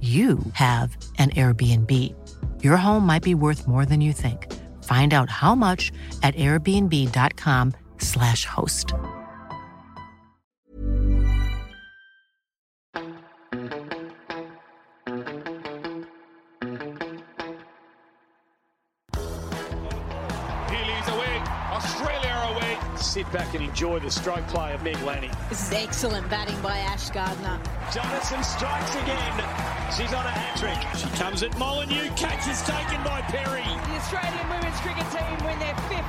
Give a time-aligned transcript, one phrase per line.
[0.00, 1.92] you have an Airbnb.
[2.62, 4.46] Your home might be worth more than you think.
[4.84, 5.90] Find out how much
[6.22, 8.92] at airbnb.com/slash host.
[20.70, 22.78] Healy's away, Australia away.
[22.96, 25.32] Sit back and enjoy the stroke play of Meg Lanning.
[25.48, 27.58] This is excellent batting by Ash Gardner.
[27.90, 29.77] Jonassen strikes again.
[29.96, 30.76] She's on a hat trick.
[31.00, 32.10] She comes at Molineux.
[32.14, 33.64] Catch is taken by Perry.
[33.64, 36.04] The Australian women's cricket team win their fifth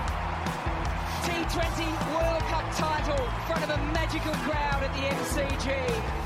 [1.23, 6.19] T20 World Cup title in front of a magical crowd at the MCG.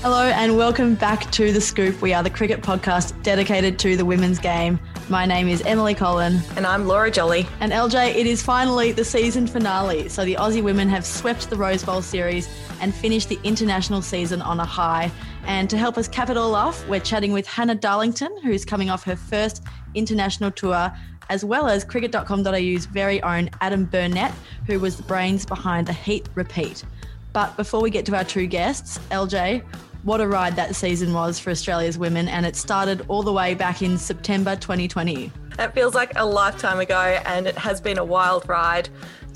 [0.00, 2.00] Hello and welcome back to The Scoop.
[2.00, 4.78] We are the cricket podcast dedicated to the women's game.
[5.08, 6.38] My name is Emily Collin.
[6.54, 7.48] And I'm Laura Jolly.
[7.58, 10.08] And LJ, it is finally the season finale.
[10.08, 12.48] So the Aussie women have swept the Rose Bowl series
[12.80, 15.10] and finish the international season on a high.
[15.46, 18.90] And to help us cap it all off, we're chatting with Hannah Darlington, who's coming
[18.90, 19.62] off her first
[19.94, 20.92] international tour,
[21.28, 24.32] as well as cricket.com.au's very own Adam Burnett,
[24.66, 26.84] who was the brains behind the Heat Repeat.
[27.32, 29.62] But before we get to our two guests, LJ,
[30.02, 33.54] what a ride that season was for Australia's women, and it started all the way
[33.54, 35.30] back in September 2020.
[35.58, 38.88] It feels like a lifetime ago, and it has been a wild ride.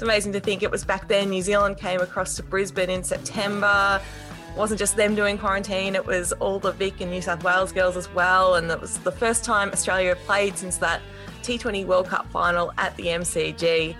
[0.04, 1.30] Amazing to think it was back then.
[1.30, 3.98] New Zealand came across to Brisbane in September.
[4.50, 7.72] It wasn't just them doing quarantine, it was all the Vic and New South Wales
[7.72, 8.56] girls as well.
[8.56, 11.00] And it was the first time Australia played since that
[11.42, 13.96] T20 World Cup final at the MCG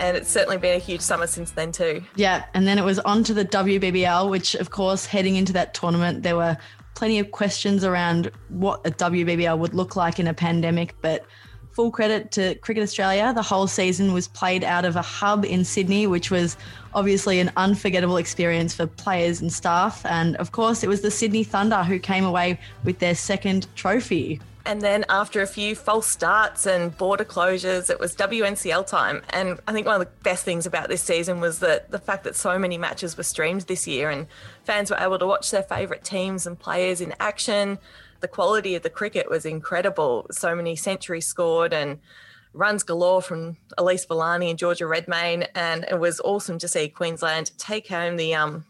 [0.00, 2.02] and it's certainly been a huge summer since then too.
[2.16, 5.74] Yeah, and then it was on to the WBBL, which of course heading into that
[5.74, 6.56] tournament there were
[6.94, 11.24] plenty of questions around what a WBBL would look like in a pandemic, but
[11.80, 13.32] full credit to Cricket Australia.
[13.32, 16.58] The whole season was played out of a hub in Sydney, which was
[16.92, 20.04] obviously an unforgettable experience for players and staff.
[20.04, 24.42] And of course, it was the Sydney Thunder who came away with their second trophy.
[24.66, 29.22] And then after a few false starts and border closures, it was WNCL time.
[29.30, 32.24] And I think one of the best things about this season was that the fact
[32.24, 34.26] that so many matches were streamed this year and
[34.64, 37.78] fans were able to watch their favourite teams and players in action.
[38.20, 40.26] The quality of the cricket was incredible.
[40.30, 41.98] So many centuries scored and
[42.52, 45.44] runs galore from Elyse Villani and Georgia Redmayne.
[45.54, 48.64] And it was awesome to see Queensland take home the um,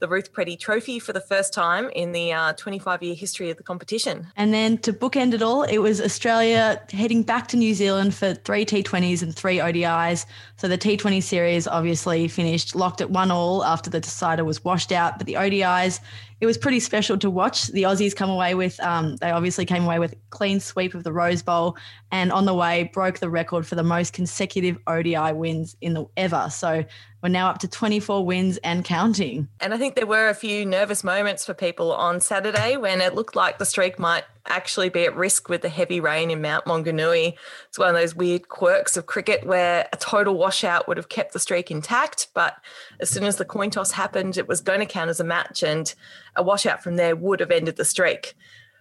[0.00, 3.56] the Ruth Preddey Trophy for the first time in the 25 uh, year history of
[3.56, 4.26] the competition.
[4.36, 8.34] And then to bookend it all, it was Australia heading back to New Zealand for
[8.34, 10.26] three T20s and three ODIs.
[10.56, 14.90] So the T20 series obviously finished locked at one all after the decider was washed
[14.90, 16.00] out, but the ODIs
[16.40, 18.80] it was pretty special to watch the Aussies come away with.
[18.80, 21.76] Um, they obviously came away with a clean sweep of the Rose Bowl,
[22.10, 26.06] and on the way broke the record for the most consecutive ODI wins in the
[26.16, 26.48] ever.
[26.50, 26.84] So
[27.22, 29.48] we're now up to 24 wins and counting.
[29.60, 33.14] And I think there were a few nervous moments for people on Saturday when it
[33.14, 36.64] looked like the streak might actually be at risk with the heavy rain in Mount
[36.64, 37.34] Maunganui.
[37.68, 41.32] It's one of those weird quirks of cricket where a total washout would have kept
[41.32, 42.56] the streak intact, but
[43.00, 45.62] as soon as the coin toss happened, it was going to count as a match,
[45.62, 45.94] and
[46.36, 48.34] a washout from there would have ended the streak.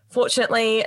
[0.09, 0.85] Fortunately,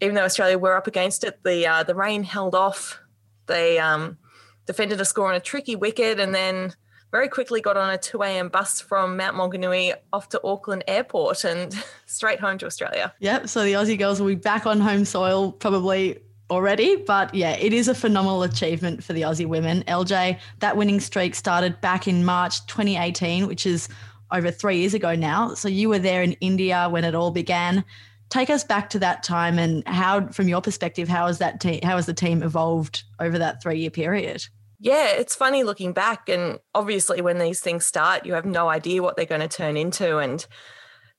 [0.00, 3.00] even though Australia were up against it, the uh, the rain held off.
[3.46, 4.18] They um,
[4.66, 6.74] defended a score on a tricky wicket, and then
[7.10, 8.48] very quickly got on a 2 a.m.
[8.48, 11.74] bus from Mount Maunganui off to Auckland Airport and
[12.06, 13.12] straight home to Australia.
[13.20, 13.48] Yep.
[13.48, 16.18] So the Aussie girls will be back on home soil probably
[16.50, 16.96] already.
[16.96, 19.82] But yeah, it is a phenomenal achievement for the Aussie women.
[19.84, 23.88] LJ, that winning streak started back in March 2018, which is
[24.30, 25.54] over three years ago now.
[25.54, 27.84] So you were there in India when it all began.
[28.28, 31.80] Take us back to that time and how, from your perspective, how has that team,
[31.82, 34.46] how has the team evolved over that three year period?
[34.80, 36.28] Yeah, it's funny looking back.
[36.28, 39.76] And obviously, when these things start, you have no idea what they're going to turn
[39.76, 40.18] into.
[40.18, 40.46] And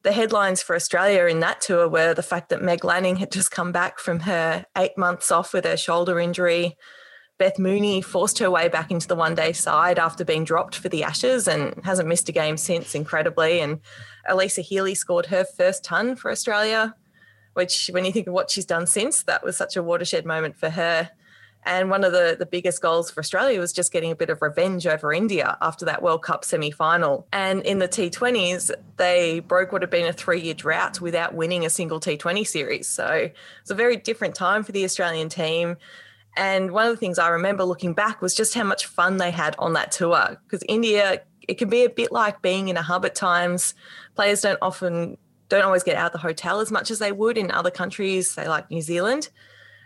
[0.04, 3.52] the headlines for Australia in that tour were the fact that Meg Lanning had just
[3.52, 6.78] come back from her eight months off with her shoulder injury.
[7.38, 10.90] Beth Mooney forced her way back into the one day side after being dropped for
[10.90, 13.60] the Ashes and hasn't missed a game since, incredibly.
[13.60, 13.80] And
[14.30, 16.96] Alyssa Healy scored her first ton for Australia,
[17.54, 20.58] which, when you think of what she's done since, that was such a watershed moment
[20.58, 21.12] for her.
[21.64, 24.42] And one of the, the biggest goals for Australia was just getting a bit of
[24.42, 27.28] revenge over India after that World Cup semi final.
[27.34, 31.66] And in the T20s, they broke what had been a three year drought without winning
[31.66, 32.88] a single T20 series.
[32.88, 33.30] So
[33.62, 35.78] it's a very different time for the Australian team.
[36.38, 39.32] And one of the things I remember looking back was just how much fun they
[39.32, 42.82] had on that tour because India, it can be a bit like being in a
[42.82, 43.74] hub at times.
[44.16, 45.18] Players don't often,
[45.50, 48.32] don't always get out of the hotel as much as they would in other countries,
[48.32, 49.30] say like New Zealand.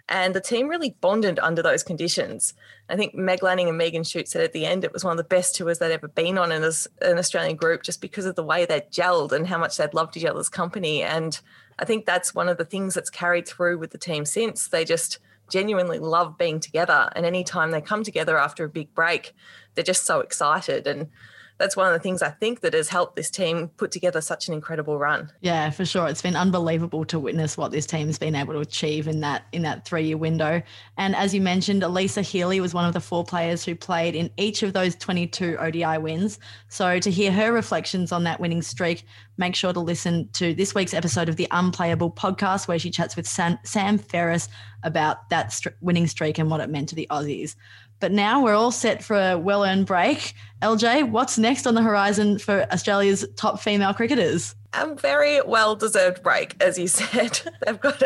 [0.10, 2.54] And the team really bonded under those conditions.
[2.90, 5.18] I think Meg Lanning and Megan Schutt said at the end it was one of
[5.18, 8.44] the best tours they'd ever been on in an Australian group just because of the
[8.44, 11.02] way they'd gelled and how much they'd loved each other's company.
[11.02, 11.40] And
[11.80, 14.68] I think that's one of the things that's carried through with the team since.
[14.68, 15.20] They just
[15.50, 17.10] genuinely love being together.
[17.16, 19.34] And anytime they come together after a big break,
[19.76, 20.86] they're just so excited.
[20.86, 21.10] And
[21.58, 24.48] that's one of the things I think that has helped this team put together such
[24.48, 25.32] an incredible run.
[25.42, 26.08] Yeah, for sure.
[26.08, 29.62] It's been unbelievable to witness what this team's been able to achieve in that in
[29.62, 30.62] that three year window.
[30.98, 34.30] And as you mentioned, Alyssa Healy was one of the four players who played in
[34.38, 36.40] each of those 22 ODI wins.
[36.70, 39.06] So to hear her reflections on that winning streak,
[39.38, 43.16] make sure to listen to this week's episode of the Unplayable podcast, where she chats
[43.16, 44.50] with Sam, Sam Ferris
[44.84, 47.56] about that st- winning streak and what it meant to the Aussies.
[48.04, 50.34] But now we're all set for a well earned break.
[50.62, 54.56] LJ, what's next on the horizon for Australia's top female cricketers?
[54.74, 57.40] A very well deserved break, as you said.
[57.66, 58.04] They've got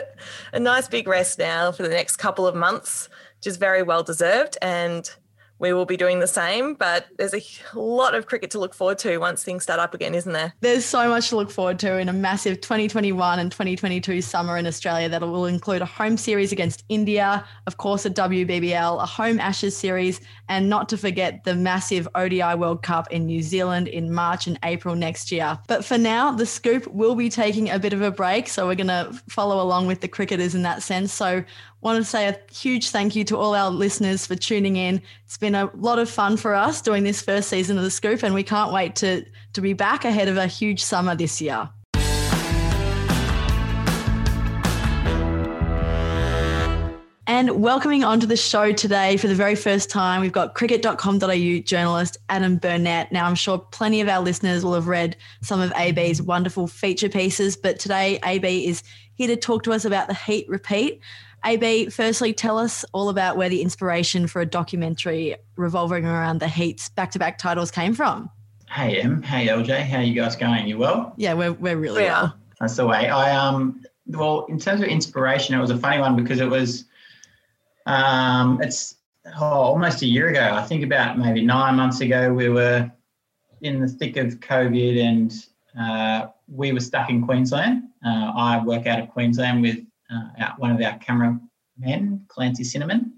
[0.53, 3.09] a nice big rest now for the next couple of months,
[3.39, 4.55] which is very well deserved.
[4.61, 5.09] And
[5.59, 6.73] we will be doing the same.
[6.73, 7.41] But there's a
[7.75, 10.53] lot of cricket to look forward to once things start up again, isn't there?
[10.61, 14.67] There's so much to look forward to in a massive 2021 and 2022 summer in
[14.67, 19.39] Australia that will include a home series against India, of course, a WBBL, a home
[19.39, 24.13] Ashes series, and not to forget the massive ODI World Cup in New Zealand in
[24.13, 25.57] March and April next year.
[25.67, 28.47] But for now, the scoop will be taking a bit of a break.
[28.47, 31.13] So we're going to follow along with the cricketers in that sense.
[31.13, 31.43] So
[31.81, 35.01] want to say a huge thank you to all our listeners for tuning in.
[35.25, 38.23] It's been a lot of fun for us doing this first season of the Scoop,
[38.23, 41.69] and we can't wait to to be back ahead of a huge summer this year.
[47.29, 52.17] And welcoming onto the show today for the very first time, we've got cricket.com.au journalist
[52.29, 53.11] Adam Burnett.
[53.11, 57.09] Now, I'm sure plenty of our listeners will have read some of AB's wonderful feature
[57.09, 58.81] pieces, but today AB is
[59.13, 61.01] here to talk to us about the Heat Repeat,
[61.47, 66.47] AB, firstly, tell us all about where the inspiration for a documentary revolving around the
[66.49, 68.29] Heat's back to back titles came from.
[68.69, 69.21] Hey, Em.
[69.21, 69.85] Hey, LJ.
[69.85, 70.67] How are you guys going?
[70.67, 71.13] You well?
[71.15, 72.35] Yeah, we're, we're really we well.
[72.59, 73.07] That's the way.
[73.07, 76.83] I, um, well, in terms of inspiration, it was a funny one because it was,
[77.85, 78.95] um, it's
[79.39, 80.51] oh, almost a year ago.
[80.53, 82.91] I think about maybe nine months ago, we were
[83.61, 85.33] in the thick of COVID and
[85.79, 87.83] uh, we were stuck in Queensland.
[88.05, 93.13] Uh, I work out of Queensland with uh, one of our cameramen, Clancy Cinnamon.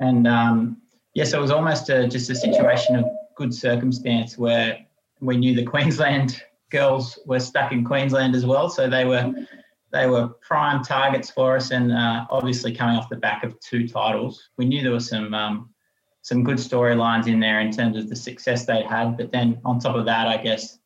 [0.00, 0.78] And um,
[1.14, 3.04] yes, yeah, so it was almost a, just a situation of
[3.36, 4.78] good circumstance where
[5.20, 8.68] we knew the Queensland girls were stuck in Queensland as well.
[8.68, 9.32] So they were
[9.92, 13.88] they were prime targets for us, and uh, obviously coming off the back of two
[13.88, 15.70] titles, we knew there was some um,
[16.22, 19.16] some good storylines in there in terms of the success they'd had.
[19.16, 20.78] But then on top of that, I guess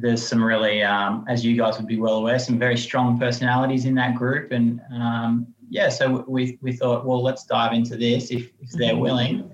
[0.00, 3.84] there's some really, um, as you guys would be well aware, some very strong personalities
[3.84, 4.52] in that group.
[4.52, 8.92] And um, yeah, so we, we thought, well, let's dive into this if, if they're
[8.92, 9.00] mm-hmm.
[9.00, 9.50] willing.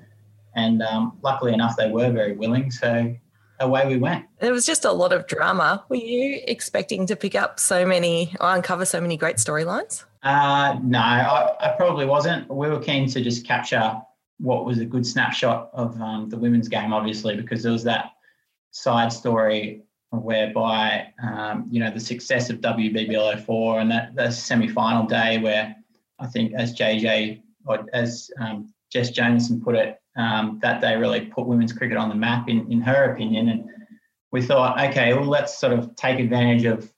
[0.55, 2.71] And um, luckily enough, they were very willing.
[2.71, 3.15] So
[3.61, 4.27] away we went.
[4.41, 5.85] It was just a lot of drama.
[5.89, 10.05] Were you expecting to pick up so many or uncover so many great storylines?
[10.23, 12.49] Uh, no, I, I, probably wasn't.
[12.49, 14.01] We were keen to just capture
[14.39, 18.13] what was a good snapshot of um, the women's game, obviously, because there was that
[18.71, 19.83] side story
[20.21, 25.75] whereby um, you know the success of WBBL 04 and that, that semi-final day where
[26.19, 31.23] I think as JJ or as um, Jess Jonassen put it, um, that day really
[31.23, 33.49] put women's cricket on the map in, in her opinion.
[33.49, 33.71] And
[34.33, 36.93] we thought, okay, well let's sort of take advantage of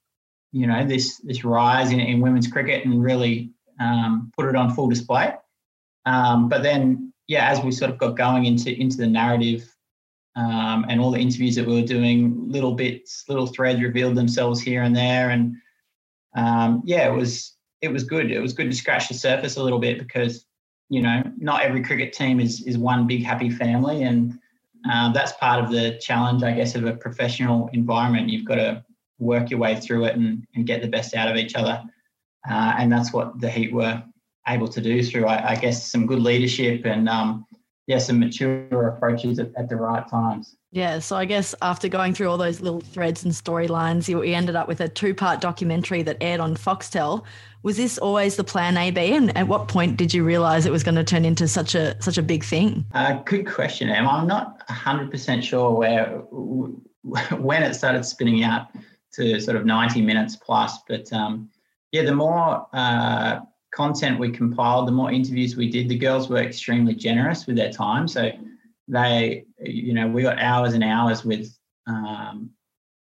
[0.51, 4.75] you know this this rise in, in women's cricket and really um, put it on
[4.75, 5.35] full display.
[6.05, 9.74] Um, but then yeah, as we sort of got going into into the narrative
[10.37, 14.61] um, and all the interviews that we were doing, little bits, little threads revealed themselves
[14.61, 15.57] here and there, and
[16.37, 18.31] um, yeah, it was it was good.
[18.31, 20.47] It was good to scratch the surface a little bit because
[20.89, 24.39] you know not every cricket team is is one big happy family, and
[24.91, 28.29] uh, that's part of the challenge, I guess, of a professional environment.
[28.29, 28.85] You've got to
[29.19, 31.83] work your way through it and, and get the best out of each other.
[32.49, 34.03] Uh, and that's what the Heat were
[34.47, 37.47] able to do through, I, I guess, some good leadership and um,
[37.87, 40.57] yeah, some mature approaches at, at, the right times.
[40.73, 44.35] Yeah, so I guess after going through all those little threads and storylines, you, you
[44.35, 47.25] ended up with a two-part documentary that aired on Foxtel.
[47.63, 50.73] Was this always the plan A, B, and at what point did you realise it
[50.73, 52.85] was going to turn into such a such a big thing?
[52.93, 54.09] Uh, good question, Em.
[54.09, 58.69] I'm not 100% sure where when it started spinning out
[59.15, 61.51] to sort of 90 minutes plus, but um,
[61.93, 63.41] yeah, the more uh,
[63.75, 67.73] content we compiled, the more interviews we did, the girls were extremely generous with their
[67.73, 68.07] time.
[68.09, 68.31] So
[68.89, 72.51] they, you know, we got hours and hours with, um,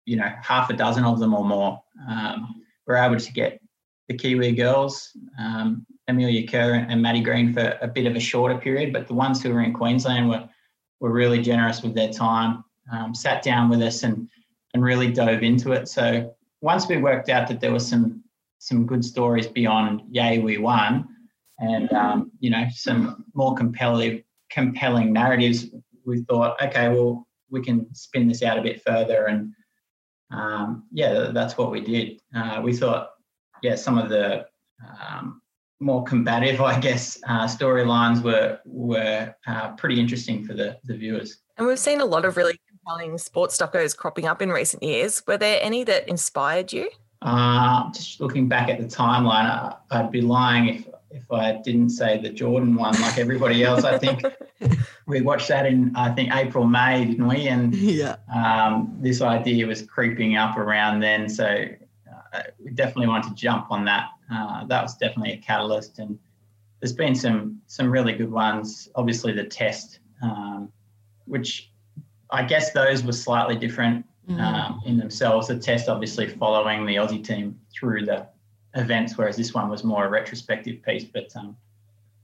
[0.06, 1.82] you know, half a dozen of them or more.
[2.10, 3.60] Um, we're able to get
[4.08, 8.58] the Kiwi girls, um, Amelia Kerr and Maddie Green for a bit of a shorter
[8.58, 10.48] period, but the ones who were in Queensland were
[11.02, 14.30] were really generous with their time, um, sat down with us and
[14.74, 15.88] and really dove into it.
[15.88, 18.24] So once we worked out that there was some
[18.60, 21.08] some good stories beyond yay we won
[21.60, 25.68] and um, you know some more compelling compelling narratives.
[26.06, 29.54] We thought okay well we can spin this out a bit further and
[30.32, 32.22] um, yeah that's what we did.
[32.36, 33.12] Uh, we thought
[33.62, 34.46] yeah some of the
[34.86, 35.42] um,
[35.80, 41.38] more combative i guess uh, storylines were were uh, pretty interesting for the the viewers.
[41.58, 45.24] And we've seen a lot of really compelling sports docos cropping up in recent years.
[45.26, 46.90] Were there any that inspired you
[47.22, 51.92] uh, just looking back at the timeline, I, would be lying if if I didn't
[51.92, 53.86] say the Jordan one, like everybody else.
[53.86, 54.22] I think
[55.08, 57.48] we watched that in I think April May, didn't we?
[57.48, 61.66] And yeah, um, this idea was creeping up around then, so
[62.34, 64.10] uh, we definitely wanted to jump on that.
[64.32, 66.20] Uh, that was definitely a catalyst, and
[66.82, 68.90] there's been some some really good ones.
[68.96, 70.70] Obviously, the test, um,
[71.26, 71.72] which
[72.30, 74.39] I guess those were slightly different mm.
[74.39, 75.48] um, in themselves.
[75.48, 78.27] The test obviously following the Aussie team through the
[78.75, 81.05] events, whereas this one was more a retrospective piece.
[81.05, 81.55] But um,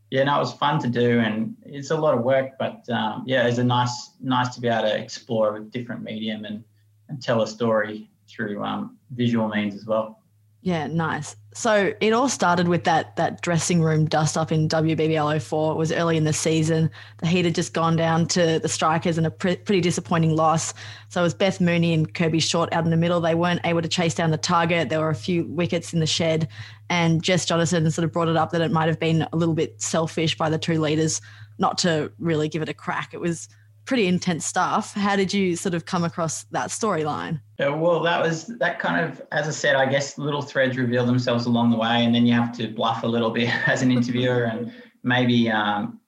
[0.09, 2.51] yeah, no, it was fun to do, and it's a lot of work.
[2.59, 6.45] But um, yeah, it's a nice, nice to be able to explore a different medium
[6.45, 6.63] and
[7.09, 10.20] and tell a story through um, visual means as well.
[10.63, 11.35] Yeah, nice.
[11.53, 15.71] So it all started with that that dressing room dust up in WBBL 04.
[15.71, 16.89] It was early in the season.
[17.17, 20.73] The Heat had just gone down to the Strikers and a pre- pretty disappointing loss.
[21.09, 23.19] So it was Beth Mooney and Kirby Short out in the middle.
[23.19, 24.89] They weren't able to chase down the target.
[24.89, 26.47] There were a few wickets in the shed.
[26.89, 29.55] And Jess Jonassen sort of brought it up that it might have been a little
[29.55, 31.21] bit selfish by the two leaders
[31.57, 33.13] not to really give it a crack.
[33.13, 33.49] It was–
[33.85, 34.93] pretty intense stuff.
[34.93, 37.41] How did you sort of come across that storyline?
[37.59, 41.05] Yeah, well, that was that kind of, as I said, I guess little threads reveal
[41.05, 43.91] themselves along the way, and then you have to bluff a little bit as an
[43.91, 44.71] interviewer and
[45.03, 45.99] maybe um,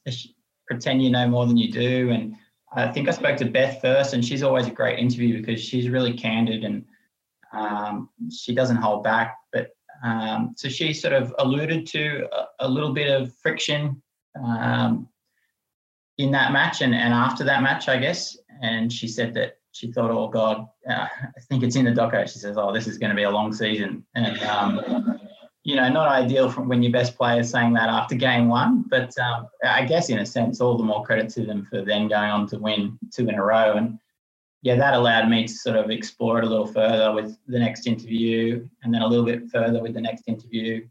[0.68, 2.10] pretend you know more than you do.
[2.10, 2.36] And
[2.76, 5.90] I think I spoke to Beth first, and she's always a great interview because she's
[5.90, 6.86] really candid and
[7.54, 9.38] um, she doesn't hold back.
[9.52, 9.70] But
[10.04, 14.02] um, so she sort of alluded to a, a little bit of friction
[14.44, 15.08] um,
[16.18, 18.38] in that match and, and after that match, I guess.
[18.62, 22.28] And she said that she thought, oh God, uh, I think it's in the doco.
[22.32, 24.06] She says, oh, this is going to be a long season.
[24.16, 25.20] And, um,
[25.64, 28.84] you know, not ideal from when your best player is saying that after game one,
[28.90, 32.08] but um, I guess in a sense, all the more credit to them for then
[32.08, 33.74] going on to win two in a row.
[33.74, 33.98] And
[34.62, 37.88] yeah, that allowed me to sort of explore it a little further with the next
[37.88, 40.86] interview and then a little bit further with the next interview.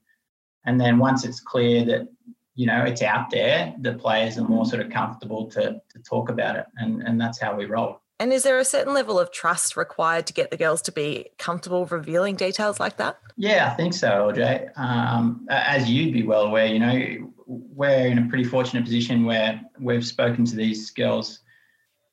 [0.65, 2.09] And then once it's clear that
[2.55, 6.29] you know it's out there the players are more sort of comfortable to to talk
[6.29, 7.99] about it and and that's how we roll.
[8.21, 11.31] And is there a certain level of trust required to get the girls to be
[11.39, 13.19] comfortable revealing details like that?
[13.37, 18.19] Yeah i think so lj um, as you'd be well aware you know we're in
[18.19, 21.41] a pretty fortunate position where we've spoken to these girls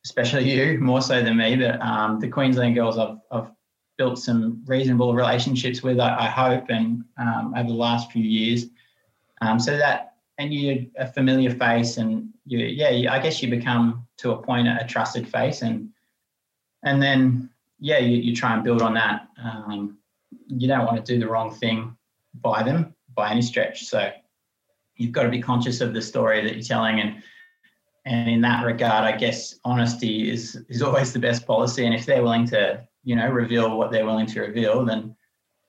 [0.05, 3.51] especially you more so than me but um, the queensland girls i've, I've
[3.97, 8.65] built some reasonable relationships with i, I hope and um, over the last few years.
[9.41, 10.08] Um, so that
[10.39, 14.67] and you're a familiar face and you yeah i guess you become to a point
[14.67, 15.89] a trusted face and
[16.83, 19.27] and then yeah you, you try and build on that.
[19.41, 19.97] Um,
[20.47, 21.95] you don't want to do the wrong thing
[22.41, 23.85] by them by any stretch.
[23.85, 24.11] So
[24.95, 26.99] you've got to be conscious of the story that you're telling.
[26.99, 27.23] And
[28.05, 31.85] and in that regard i guess honesty is is always the best policy.
[31.85, 35.15] And if they're willing to you know reveal what they're willing to reveal then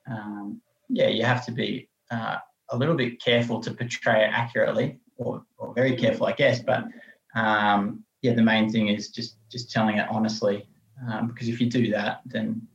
[0.09, 2.37] um, yeah you have to be uh,
[2.71, 6.59] a little bit careful to portray it accurately, or, or very careful, I guess.
[6.59, 6.85] But
[7.35, 10.67] um, yeah, the main thing is just just telling it honestly,
[11.07, 12.67] um, because if you do that, then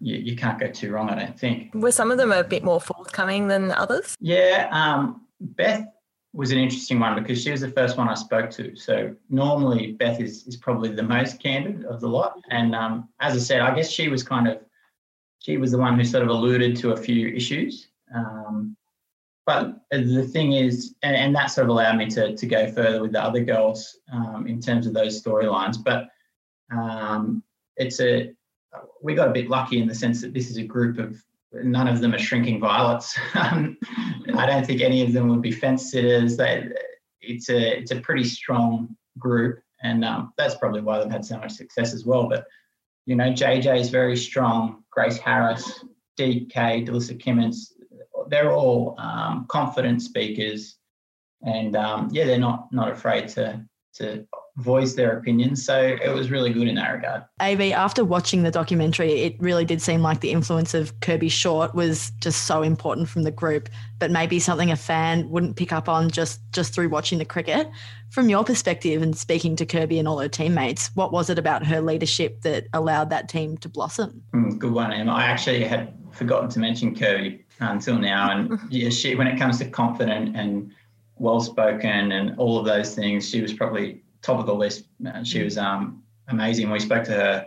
[0.00, 1.10] you, you can't go too wrong.
[1.10, 1.74] I don't think.
[1.74, 4.16] Were some of them a bit more forthcoming than others?
[4.20, 5.86] Yeah, um, Beth
[6.32, 8.76] was an interesting one because she was the first one I spoke to.
[8.76, 13.34] So normally Beth is is probably the most candid of the lot, and um, as
[13.34, 14.58] I said, I guess she was kind of
[15.40, 17.88] she was the one who sort of alluded to a few issues.
[18.14, 18.76] Um,
[19.48, 23.00] but the thing is, and, and, that sort of allowed me to, to go further
[23.00, 25.82] with the other girls um, in terms of those storylines.
[25.82, 26.08] But
[26.70, 27.42] um,
[27.78, 28.30] it's a
[29.02, 31.16] we got a bit lucky in the sense that this is a group of
[31.50, 33.18] none of them are shrinking violets.
[33.34, 33.78] Um,
[34.36, 36.36] I don't think any of them would be fence sitters.
[36.36, 36.68] They,
[37.22, 41.38] it's a it's a pretty strong group, and um, that's probably why they've had so
[41.38, 42.28] much success as well.
[42.28, 42.44] But
[43.06, 44.84] you know, JJ is very strong.
[44.90, 45.82] Grace Harris,
[46.18, 47.72] DK, Delissa Kimmince,
[48.28, 50.76] they're all um, confident speakers,
[51.42, 54.26] and um, yeah, they're not not afraid to to
[54.58, 55.64] voice their opinions.
[55.64, 57.24] So it was really good in that regard.
[57.40, 61.74] AB, after watching the documentary, it really did seem like the influence of Kirby Short
[61.74, 63.68] was just so important from the group,
[63.98, 67.68] but maybe something a fan wouldn't pick up on just just through watching the cricket.
[68.10, 71.66] From your perspective and speaking to Kirby and all her teammates, what was it about
[71.66, 74.22] her leadership that allowed that team to blossom?
[74.34, 75.12] Mm, good one, Emma.
[75.12, 79.58] I actually had forgotten to mention Kirby until now, and yeah, she when it comes
[79.58, 80.72] to confident and
[81.16, 84.84] well spoken and all of those things, she was probably top of the list.
[85.06, 86.70] Uh, she was um, amazing.
[86.70, 87.46] We spoke to her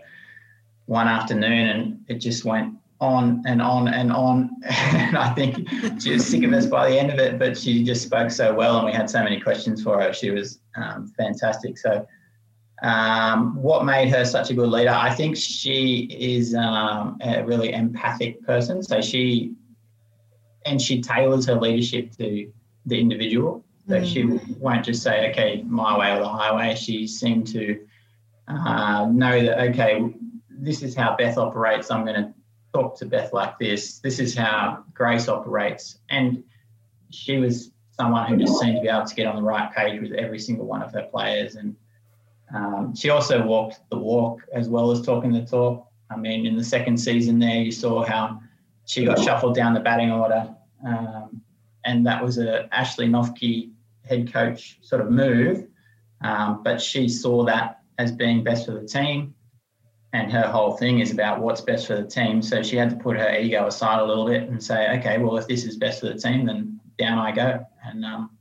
[0.85, 4.51] one afternoon, and it just went on and on and on.
[4.63, 5.67] and I think
[5.99, 8.53] she was sick of us by the end of it, but she just spoke so
[8.53, 10.13] well, and we had so many questions for her.
[10.13, 11.77] She was um, fantastic.
[11.77, 12.05] So.
[12.83, 14.89] Um, what made her such a good leader?
[14.89, 18.81] I think she is um, a really empathic person.
[18.81, 19.53] So she
[20.65, 22.51] and she tailors her leadership to
[22.85, 23.63] the individual.
[23.87, 24.05] So mm.
[24.05, 26.75] she won't just say, okay, my way or the highway.
[26.75, 27.79] She seemed to
[28.47, 30.13] uh, know that, okay,
[30.49, 31.89] this is how Beth operates.
[31.89, 32.33] I'm going to
[32.73, 33.99] talk to Beth like this.
[33.99, 35.99] This is how Grace operates.
[36.09, 36.43] And
[37.09, 40.01] she was someone who just seemed to be able to get on the right page
[40.01, 41.55] with every single one of her players.
[41.55, 41.75] And
[42.55, 45.87] um, she also walked the walk as well as talking the talk.
[46.09, 48.41] I mean, in the second season there, you saw how
[48.91, 50.53] she got shuffled down the batting order.
[50.85, 51.41] Um,
[51.85, 53.71] and that was a Ashley Noffke
[54.05, 55.65] head coach sort of move.
[56.19, 59.33] Um, but she saw that as being best for the team.
[60.11, 62.41] And her whole thing is about what's best for the team.
[62.41, 65.37] So she had to put her ego aside a little bit and say, okay, well,
[65.37, 67.65] if this is best for the team, then down I go.
[67.85, 68.31] And um,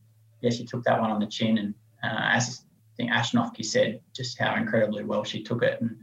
[0.40, 1.58] yeah, she took that one on the chin.
[1.58, 5.80] And uh, as I think Ash Noffke said, just how incredibly well she took it.
[5.80, 5.96] And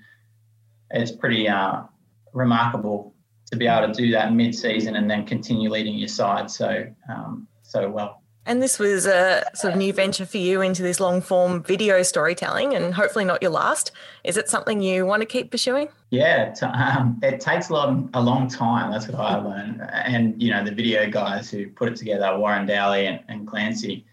[0.91, 1.82] it's pretty uh,
[2.32, 3.13] remarkable
[3.52, 7.48] to be able to do that mid-season and then continue leading your side so um,
[7.64, 8.22] so well.
[8.46, 12.02] And this was a sort of new venture for you into this long form video
[12.02, 13.92] storytelling, and hopefully not your last.
[14.24, 15.90] Is it something you want to keep pursuing?
[16.12, 18.90] Yeah, t- um, it takes a long, a long time.
[18.90, 19.82] That's what I learned.
[19.92, 24.06] And you know, the video guys who put it together, Warren Dowley and, and Clancy,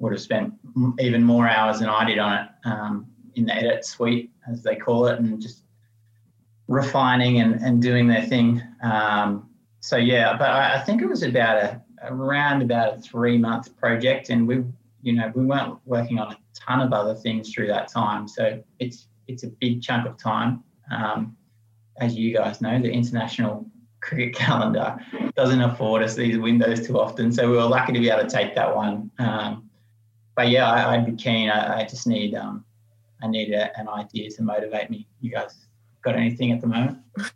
[0.00, 0.52] would have spent
[0.98, 4.74] even more hours than I did on it um, in the edit suite, as they
[4.74, 5.62] call it, and just
[6.68, 8.62] refining and, and doing their thing.
[8.82, 9.48] Um,
[9.80, 13.76] so yeah, but I, I, think it was about a around about a three month
[13.76, 14.64] project, and we
[15.02, 18.26] you know we weren't working on a ton of other things through that time.
[18.26, 20.64] So it's it's a big chunk of time.
[20.90, 21.36] Um,
[21.98, 23.66] as you guys know, the international
[24.00, 24.98] cricket calendar
[25.36, 27.32] doesn't afford us these windows too often.
[27.32, 29.10] So we were lucky to be able to take that one.
[29.18, 29.70] Um,
[30.34, 31.48] but yeah, I, would be keen.
[31.48, 32.64] I, I just need um,
[33.22, 35.08] I need a, an idea to motivate me.
[35.20, 35.65] You guys
[36.06, 36.98] got anything at the moment?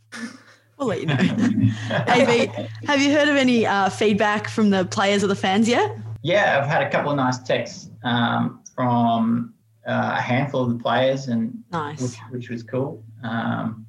[0.78, 1.14] We'll let you know.
[2.08, 2.50] AB,
[2.86, 5.94] have you heard of any uh, feedback from the players or the fans yet?
[6.22, 9.52] Yeah, I've had a couple of nice texts um, from
[9.86, 12.00] uh, a handful of the players, and nice.
[12.00, 13.04] which, which was cool.
[13.22, 13.84] Um,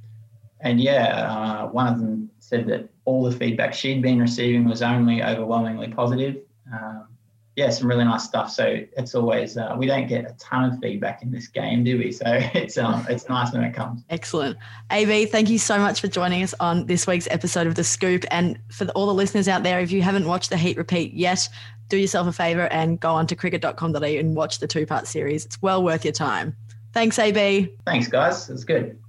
[0.60, 4.82] and yeah, uh, one of them said that all the feedback she'd been receiving was
[4.82, 6.42] only overwhelmingly positive.
[6.74, 7.08] Um,
[7.56, 8.50] yeah, some really nice stuff.
[8.50, 11.98] So it's always uh, we don't get a ton of feedback in this game, do
[11.98, 12.12] we?
[12.12, 14.04] So it's um it's nice when it comes.
[14.10, 14.58] Excellent,
[14.92, 15.26] AB.
[15.26, 18.24] Thank you so much for joining us on this week's episode of the Scoop.
[18.32, 21.48] And for all the listeners out there, if you haven't watched the Heat Repeat yet,
[21.90, 25.46] do yourself a favour and go on to cricket.com.au and watch the two part series.
[25.46, 26.56] It's well worth your time.
[26.94, 27.74] Thanks, AB.
[27.86, 28.50] Thanks, guys.
[28.50, 29.01] It's good.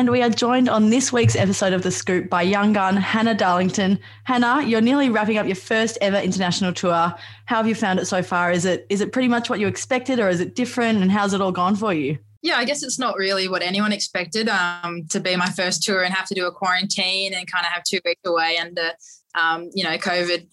[0.00, 3.34] And we are joined on this week's episode of The Scoop by young gun Hannah
[3.34, 3.98] Darlington.
[4.24, 7.14] Hannah, you're nearly wrapping up your first ever international tour.
[7.44, 8.50] How have you found it so far?
[8.50, 11.02] Is it is it pretty much what you expected or is it different?
[11.02, 12.16] And how's it all gone for you?
[12.40, 16.02] Yeah, I guess it's not really what anyone expected um, to be my first tour
[16.02, 18.92] and have to do a quarantine and kind of have two weeks away under,
[19.38, 20.46] um, you know, COVID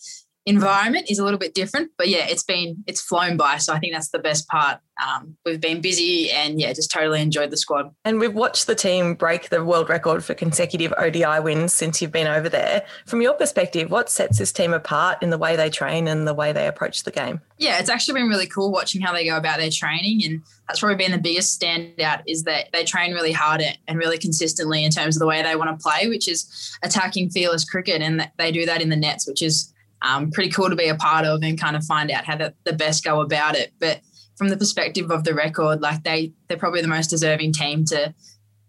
[0.48, 1.92] environment is a little bit different.
[1.98, 3.58] But yeah, it's been it's flown by.
[3.58, 4.80] So I think that's the best part.
[5.06, 7.94] Um, we've been busy and yeah, just totally enjoyed the squad.
[8.04, 12.14] And we've watched the team break the world record for consecutive ODI wins since you've
[12.14, 12.84] been over there.
[13.06, 16.34] From your perspective, what sets this team apart in the way they train and the
[16.34, 17.42] way they approach the game?
[17.60, 20.24] Yeah, it's actually been really cool watching how they go about their training.
[20.24, 24.18] And that's probably been the biggest standout is that they train really hard and really
[24.18, 28.02] consistently in terms of the way they want to play, which is attacking fearless cricket.
[28.02, 30.96] And they do that in the nets, which is um, pretty cool to be a
[30.96, 33.74] part of and kind of find out how the, the best go about it.
[33.80, 34.02] But
[34.38, 38.14] from the perspective of the record, like they they're probably the most deserving team to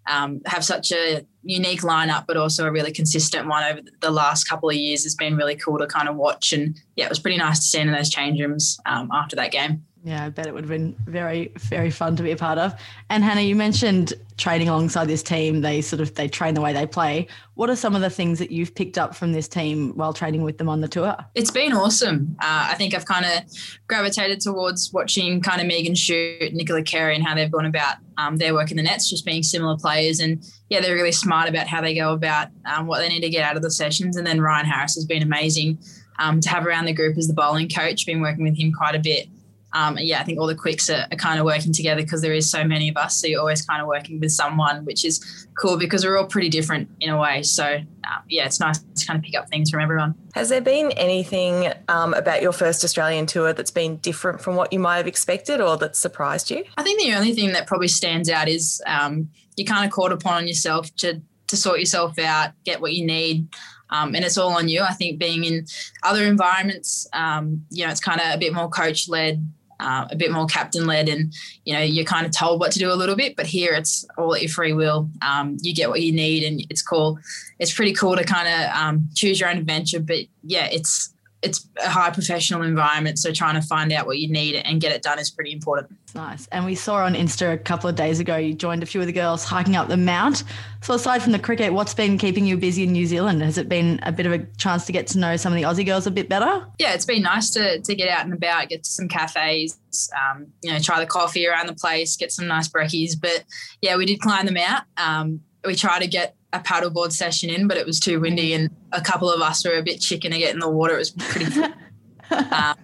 [0.09, 4.45] um, have such a unique lineup, but also a really consistent one over the last
[4.45, 5.05] couple of years.
[5.05, 7.65] It's been really cool to kind of watch, and yeah, it was pretty nice to
[7.67, 9.85] see in those change rooms um, after that game.
[10.05, 12.73] Yeah, I bet it would have been very, very fun to be a part of.
[13.11, 15.61] And Hannah, you mentioned training alongside this team.
[15.61, 17.27] They sort of they train the way they play.
[17.55, 20.43] What are some of the things that you've picked up from this team while training
[20.43, 21.17] with them on the tour?
[21.35, 22.37] It's been awesome.
[22.41, 23.53] Uh, I think I've kind of
[23.89, 28.37] gravitated towards watching kind of Megan Schutt, Nicola Carey, and how they've gone about um,
[28.37, 30.21] their work in the nets, just being similar players.
[30.21, 33.31] And yeah, they're really smart about how they go about um, what they need to
[33.31, 34.17] get out of the sessions.
[34.17, 35.79] And then Ryan Harris has been amazing
[36.21, 38.07] um, to have around the group as the bowling coach.
[38.07, 39.29] Been working with him quite a bit
[39.73, 42.33] um, yeah, I think all the quicks are, are kind of working together because there
[42.33, 43.21] is so many of us.
[43.21, 46.49] So you're always kind of working with someone, which is cool because we're all pretty
[46.49, 47.43] different in a way.
[47.43, 50.15] So uh, yeah, it's nice to kind of pick up things from everyone.
[50.35, 54.73] Has there been anything um, about your first Australian tour that's been different from what
[54.73, 56.65] you might have expected or that surprised you?
[56.79, 60.13] I think the only thing that probably stands out is um, you kind of called
[60.13, 63.49] upon yourself to to sort yourself out, get what you need.
[63.91, 64.83] Um, and it's all on you.
[64.83, 65.67] I think being in
[66.03, 70.17] other environments, um, you know, it's kind of a bit more coach led, uh, a
[70.17, 71.33] bit more captain led and
[71.65, 74.05] you know you're kind of told what to do a little bit but here it's
[74.17, 75.09] all at your free will.
[75.23, 77.19] Um, you get what you need and it's cool.
[77.59, 81.69] It's pretty cool to kind of um, choose your own adventure but yeah it's it's
[81.83, 85.03] a high professional environment, so trying to find out what you need and get it
[85.03, 85.97] done is pretty important.
[86.15, 86.49] Nice.
[86.49, 89.07] And we saw on Insta a couple of days ago you joined a few of
[89.07, 90.43] the girls hiking up the mount.
[90.83, 93.43] So aside from the cricket, what's been keeping you busy in New Zealand?
[93.43, 95.63] Has it been a bit of a chance to get to know some of the
[95.63, 96.67] Aussie girls a bit better?
[96.79, 99.79] Yeah, it's been nice to to get out and about, get to some cafes,
[100.17, 103.13] um, you know, try the coffee around the place, get some nice brekkies.
[103.21, 103.45] But
[103.81, 104.83] yeah, we did climb them out.
[104.97, 108.71] Um, we try to get a paddleboard session in, but it was too windy, and
[108.93, 110.95] a couple of us were a bit chicken to get in the water.
[110.95, 111.63] It was pretty.
[112.31, 112.75] um,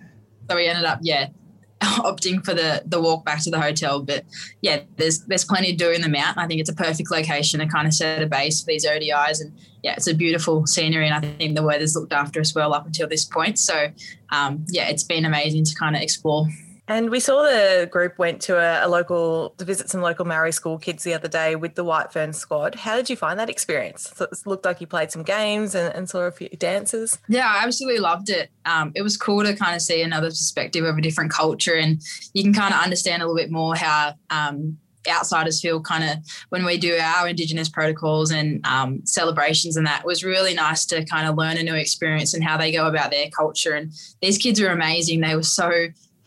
[0.48, 1.28] so we ended up, yeah,
[1.82, 4.02] opting for the the walk back to the hotel.
[4.02, 4.24] But
[4.60, 6.42] yeah, there's there's plenty to do in the mountain.
[6.42, 9.40] I think it's a perfect location to kind of set a base for these ODIs,
[9.40, 12.74] and yeah, it's a beautiful scenery, and I think the weather's looked after us well
[12.74, 13.58] up until this point.
[13.58, 13.88] So
[14.30, 16.48] um, yeah, it's been amazing to kind of explore.
[16.86, 20.52] And we saw the group went to a, a, local to visit some local Maori
[20.52, 22.74] school kids the other day with the White Fern squad.
[22.74, 24.12] How did you find that experience?
[24.14, 27.18] So it looked like you played some games and, and saw a few dances.
[27.26, 28.50] Yeah, I absolutely loved it.
[28.66, 32.02] Um, it was cool to kind of see another perspective of a different culture, and
[32.34, 34.76] you can kind of understand a little bit more how um,
[35.08, 36.18] outsiders feel kind of
[36.48, 40.84] when we do our indigenous protocols and um, celebrations and that it was really nice
[40.86, 43.92] to kind of learn a new experience and how they go about their culture and
[44.22, 45.70] these kids are amazing they were so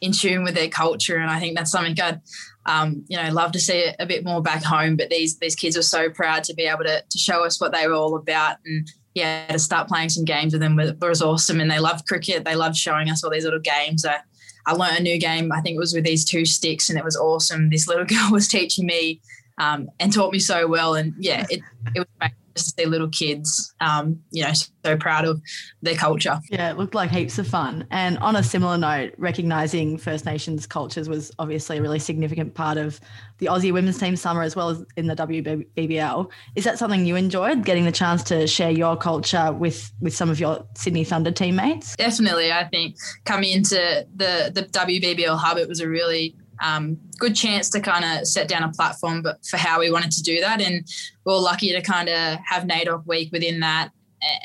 [0.02, 1.18] in tune with their culture.
[1.18, 2.22] And I think that's something I'd,
[2.66, 4.96] um, you know, love to see a bit more back home.
[4.96, 7.74] But these these kids were so proud to be able to, to show us what
[7.74, 8.58] they were all about.
[8.66, 11.60] And yeah, to start playing some games with them was awesome.
[11.60, 12.46] And they loved cricket.
[12.46, 14.06] They loved showing us all these little games.
[14.06, 14.18] I,
[14.66, 15.52] I learned a new game.
[15.52, 17.70] I think it was with these two sticks, and it was awesome.
[17.70, 19.22] This little girl was teaching me
[19.58, 20.96] um, and taught me so well.
[20.96, 21.62] And yeah, it,
[21.96, 24.52] it was amazing to see little kids, um, you know,
[24.86, 25.42] so proud of
[25.82, 26.40] their culture.
[26.50, 27.86] Yeah, it looked like heaps of fun.
[27.92, 32.78] And on a similar note, recognizing First Nations cultures was obviously a really significant part
[32.78, 33.00] of
[33.40, 36.30] the Aussie women's team summer as well as in the WBBL.
[36.56, 40.30] Is that something you enjoyed, getting the chance to share your culture with with some
[40.30, 41.96] of your Sydney Thunder teammates?
[41.96, 42.52] Definitely.
[42.52, 47.70] I think coming into the the WBBL hub, it was a really um, good chance
[47.70, 50.62] to kind of set down a platform but for how we wanted to do that.
[50.62, 50.88] And
[51.26, 53.92] we are lucky to kind of have NAIDOC week within that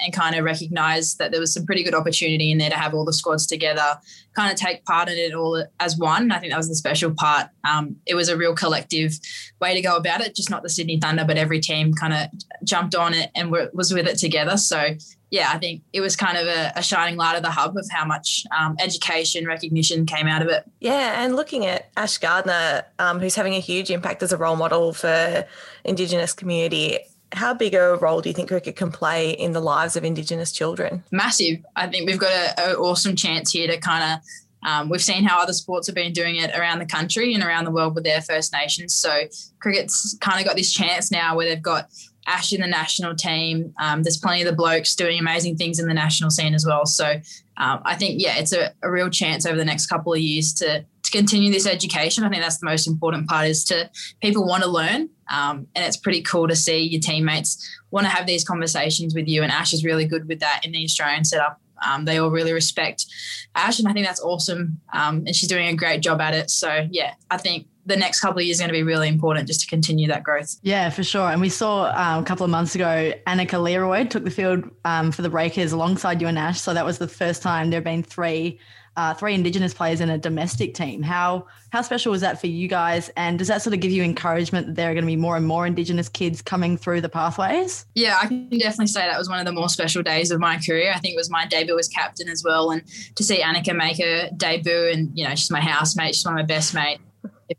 [0.03, 2.95] and kind of recognize that there was some pretty good opportunity in there to have
[2.95, 3.99] all the squads together,
[4.37, 6.31] kind of take part in it all as one.
[6.31, 7.49] I think that was the special part.
[7.69, 9.19] Um, it was a real collective
[9.61, 12.29] way to go about it, just not the Sydney Thunder, but every team kind of
[12.65, 14.57] jumped on it and was with it together.
[14.57, 14.95] So
[15.33, 17.89] yeah, I think it was kind of a, a, shining light of the hub of
[17.91, 20.71] how much um, education recognition came out of it.
[20.79, 24.57] Yeah, and looking at Ash Gardner, um, who's having a huge impact as a role
[24.57, 25.47] model for
[25.85, 26.99] Indigenous community.
[27.33, 30.53] How big a role do you think cricket can play in the lives of Indigenous
[30.53, 31.03] children?
[31.11, 31.65] Massive.
[31.77, 35.41] I think we've got an awesome chance here to kind of um, we've seen how
[35.41, 38.21] other sports have been doing it around the country and around the world with their
[38.21, 38.95] First Nations.
[38.95, 39.23] So
[39.61, 41.89] cricket's kind of got this chance now where they've got
[42.27, 43.75] Ash in the national team.
[43.81, 46.87] Um, there's plenty of the blokes doing amazing things in the national scene as well.
[46.87, 47.21] So
[47.57, 50.53] um, I think, yeah, it's a, a, real chance over the next couple of years
[50.55, 52.25] to, to continue this education.
[52.25, 53.91] I think that's the most important part is to
[54.23, 55.11] people want to learn.
[55.31, 59.29] Um, and it's pretty cool to see your teammates want to have these conversations with
[59.29, 59.43] you.
[59.43, 61.61] And Ash is really good with that in the Australian setup.
[61.87, 63.07] Um, they all really respect
[63.55, 64.81] Ash, and I think that's awesome.
[64.93, 66.49] Um, and she's doing a great job at it.
[66.49, 69.47] So, yeah, I think the next couple of years is going to be really important
[69.47, 70.57] just to continue that growth.
[70.63, 71.31] Yeah, for sure.
[71.31, 75.11] And we saw um, a couple of months ago, Anika Learoyd took the field um,
[75.11, 76.61] for the Breakers alongside you and Ash.
[76.61, 78.59] So that was the first time there have been three
[78.97, 81.03] uh, three Indigenous players in a domestic team.
[81.03, 83.11] How how special was that for you guys?
[83.17, 85.37] And does that sort of give you encouragement that there are going to be more
[85.37, 87.87] and more Indigenous kids coming through the pathways?
[87.95, 90.59] Yeah, I can definitely say that was one of the more special days of my
[90.59, 90.93] career.
[90.95, 92.83] I think it was my debut as captain as well, and
[93.15, 96.41] to see Anika make her debut, and you know she's my housemate, she's one of
[96.41, 97.01] my best mates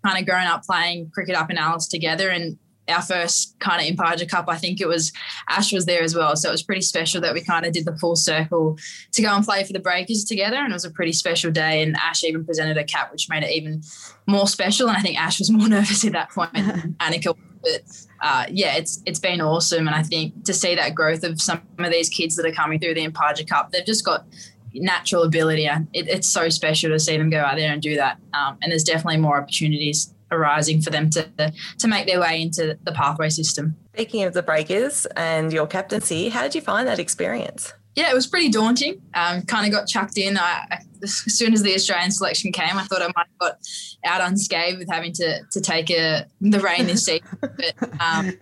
[0.06, 2.58] kind of grown up playing cricket up in Alice together and
[2.90, 5.12] our first kind of Imparja Cup, I think it was
[5.50, 6.36] Ash was there as well.
[6.36, 8.78] So it was pretty special that we kind of did the full circle
[9.12, 10.58] to go and play for the Breakers together.
[10.58, 11.82] And it was a pretty special day.
[11.82, 13.82] And Ash even presented a cap, which made it even
[14.28, 14.88] more special.
[14.90, 17.36] And I think Ash was more nervous at that point than Anika.
[17.62, 19.88] But uh, yeah, it's it's been awesome.
[19.88, 22.80] And I think to see that growth of some of these kids that are coming
[22.80, 24.26] through the Imparja Cup, they've just got
[24.74, 25.66] natural ability.
[25.66, 28.18] It, it's so special to see them go out there and do that.
[28.34, 32.78] Um, and there's definitely more opportunities arising for them to to make their way into
[32.84, 33.76] the pathway system.
[33.94, 37.74] Speaking of the breakers and your captaincy, how did you find that experience?
[37.96, 39.02] Yeah, it was pretty daunting.
[39.14, 40.36] Um, kind of got chucked in.
[40.36, 43.58] I, as soon as the Australian selection came, I thought I might have got
[44.04, 47.28] out unscathed with having to to take a, the reign this season.
[47.42, 48.34] But um,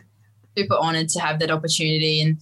[0.57, 2.37] super honoured to have that opportunity and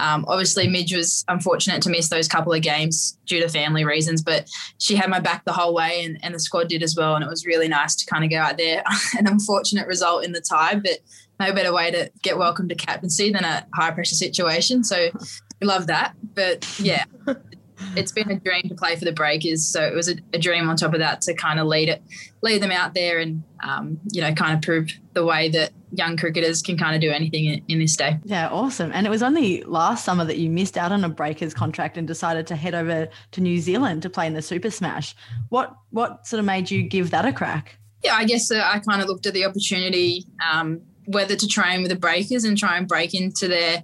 [0.00, 4.22] um, obviously, Midge was unfortunate to miss those couple of games due to family reasons,
[4.22, 7.14] but she had my back the whole way, and, and the squad did as well.
[7.14, 8.82] And it was really nice to kind of go out there.
[9.18, 10.98] An unfortunate result in the tie, but
[11.38, 14.84] no better way to get welcome to captaincy than a high pressure situation.
[14.84, 15.10] So
[15.60, 16.14] we love that.
[16.34, 17.04] But yeah,
[17.96, 19.66] it's been a dream to play for the Breakers.
[19.66, 22.02] So it was a, a dream on top of that to kind of lead it,
[22.42, 26.16] lead them out there, and um, you know, kind of prove the way that young
[26.16, 28.18] cricketers can kind of do anything in, in, this day.
[28.24, 28.90] Yeah, awesome.
[28.94, 32.06] And it was only last summer that you missed out on a Breakers contract and
[32.06, 35.14] decided to head over to New Zealand to play in the Super Smash.
[35.48, 37.76] What what sort of made you give that a crack?
[38.02, 40.24] Yeah, I guess uh, I kind of looked at the opportunity.
[40.50, 43.82] Um, whether to train with the breakers and try and break into their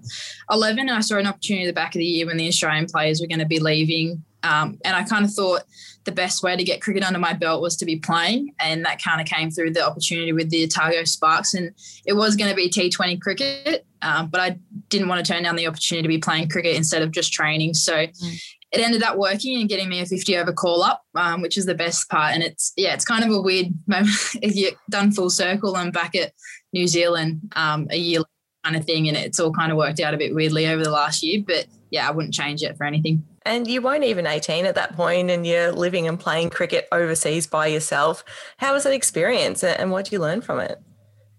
[0.50, 0.78] 11.
[0.78, 3.20] And I saw an opportunity at the back of the year when the Australian players
[3.20, 4.24] were going to be leaving.
[4.42, 5.62] Um, and I kind of thought
[6.04, 8.54] the best way to get cricket under my belt was to be playing.
[8.60, 11.52] And that kind of came through the opportunity with the Otago Sparks.
[11.52, 11.72] And
[12.06, 15.56] it was going to be T20 cricket, um, but I didn't want to turn down
[15.56, 17.74] the opportunity to be playing cricket instead of just training.
[17.74, 18.42] So mm.
[18.70, 21.66] it ended up working and getting me a 50 over call up, um, which is
[21.66, 22.32] the best part.
[22.32, 25.92] And it's, yeah, it's kind of a weird moment if you're done full circle and
[25.92, 26.32] back at
[26.76, 28.20] New Zealand um, a year
[28.62, 29.08] kind of thing.
[29.08, 31.42] And it's all kind of worked out a bit weirdly over the last year.
[31.46, 33.24] But yeah, I wouldn't change it for anything.
[33.46, 37.46] And you weren't even 18 at that point and you're living and playing cricket overseas
[37.46, 38.24] by yourself.
[38.58, 40.80] How was that experience and what did you learn from it?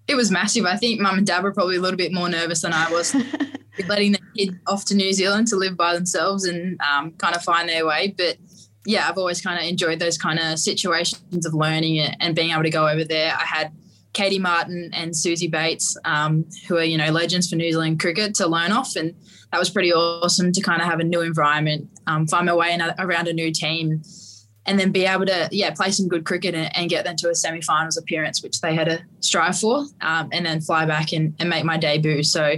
[0.07, 0.65] It was massive.
[0.65, 3.13] I think mum and dad were probably a little bit more nervous than I was
[3.87, 7.43] letting the kid off to New Zealand to live by themselves and um, kind of
[7.43, 8.15] find their way.
[8.17, 8.37] But
[8.85, 12.63] yeah, I've always kind of enjoyed those kind of situations of learning and being able
[12.63, 13.35] to go over there.
[13.37, 13.73] I had
[14.17, 18.33] Katey Martin and Suzie Bates, um, who are you know legends for New Zealand cricket,
[18.35, 19.13] to learn off, and
[19.51, 22.73] that was pretty awesome to kind of have a new environment, um, find my way
[22.73, 24.01] in a, around a new team,
[24.65, 27.29] and then be able to yeah play some good cricket and, and get them to
[27.29, 31.35] a semi-finals appearance, which they had to strive for, um, and then fly back and,
[31.39, 32.23] and make my debut.
[32.23, 32.55] So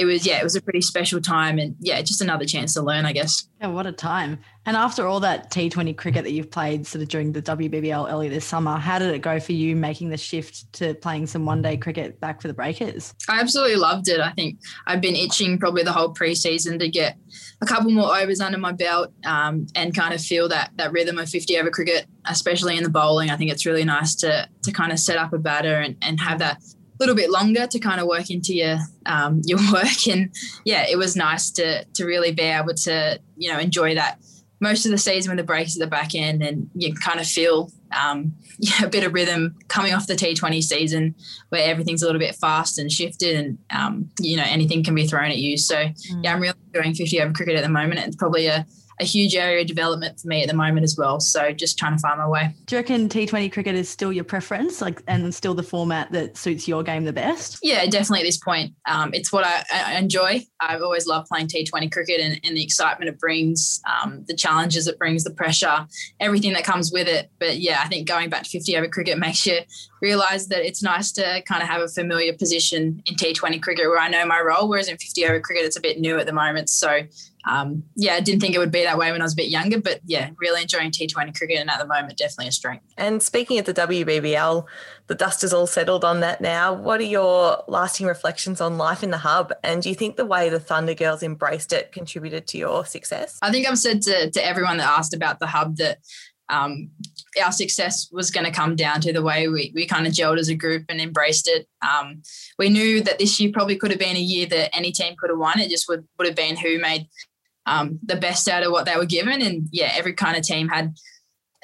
[0.00, 2.82] it was yeah, it was a pretty special time, and yeah, just another chance to
[2.82, 3.46] learn, I guess.
[3.60, 4.38] Yeah, what a time!
[4.64, 8.30] And after all that T20 cricket that you've played sort of during the WBBL earlier
[8.30, 11.60] this summer, how did it go for you making the shift to playing some one
[11.60, 13.14] day cricket back for the Breakers?
[13.28, 14.20] I absolutely loved it.
[14.20, 17.18] I think I've been itching probably the whole preseason to get
[17.60, 21.18] a couple more overs under my belt um, and kind of feel that that rhythm
[21.18, 23.28] of 50 over cricket, especially in the bowling.
[23.28, 26.18] I think it's really nice to to kind of set up a batter and, and
[26.20, 26.62] have that
[27.00, 30.34] little bit longer to kind of work into your um, your work and
[30.64, 34.18] yeah it was nice to to really be able to you know enjoy that
[34.60, 37.18] most of the season when the break is at the back end and you kind
[37.18, 41.14] of feel um, yeah, a bit of rhythm coming off the T20 season
[41.48, 45.06] where everything's a little bit fast and shifted and, um, you know, anything can be
[45.06, 45.56] thrown at you.
[45.56, 45.94] So, mm.
[46.22, 48.00] yeah, I'm really enjoying 50 over cricket at the moment.
[48.00, 48.66] It's probably a,
[49.00, 51.20] a huge area of development for me at the moment as well.
[51.20, 52.54] So just trying to find my way.
[52.66, 56.36] Do you reckon T20 cricket is still your preference, like, and still the format that
[56.36, 57.58] suits your game the best?
[57.62, 58.74] Yeah, definitely at this point.
[58.86, 60.44] Um, it's what I, I, enjoy.
[60.60, 64.86] I've always loved playing T20 cricket and, and the excitement it brings, um, the challenges
[64.86, 65.86] it brings, the pressure,
[66.20, 67.30] everything that comes with it.
[67.38, 69.60] But yeah, I think going back to 50 over cricket makes you
[70.02, 73.98] realise that it's nice to kind of have a familiar position in T20 cricket where
[73.98, 76.32] I know my role, whereas in 50 over cricket it's a bit new at the
[76.32, 76.68] moment.
[76.68, 77.02] So
[77.46, 79.48] um, yeah, I didn't think it would be that way when I was a bit
[79.48, 82.84] younger, but yeah, really enjoying T20 cricket and at the moment definitely a strength.
[82.96, 84.64] And speaking of the WBBL,
[85.06, 86.72] the dust is all settled on that now.
[86.72, 89.52] What are your lasting reflections on life in the hub?
[89.64, 93.38] And do you think the way the Thunder Girls embraced it contributed to your success?
[93.42, 95.98] I think I've said to, to everyone that asked about the hub that
[96.50, 96.90] um,
[97.42, 100.38] our success was going to come down to the way we, we kind of gelled
[100.38, 101.66] as a group and embraced it.
[101.80, 102.22] Um,
[102.58, 105.30] we knew that this year probably could have been a year that any team could
[105.30, 105.60] have won.
[105.60, 107.06] It just would, would have been who made
[107.66, 109.42] um, the best out of what they were given.
[109.42, 110.94] And yeah, every kind of team had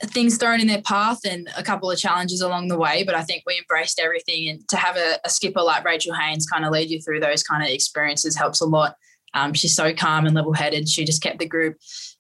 [0.03, 3.03] things thrown in their path and a couple of challenges along the way.
[3.05, 4.49] But I think we embraced everything.
[4.49, 7.43] And to have a, a skipper like Rachel Haynes kind of lead you through those
[7.43, 8.97] kind of experiences helps a lot.
[9.35, 10.89] Um, she's so calm and level headed.
[10.89, 11.77] She just kept the group